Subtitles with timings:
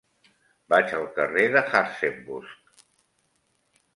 [0.73, 2.87] Vaig al carrer de Hartzenbusch.